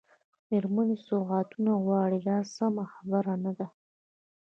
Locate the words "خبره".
2.93-3.35